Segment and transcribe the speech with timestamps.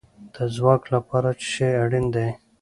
[0.33, 2.29] د ځواک لپاره څه شی اړین دی؟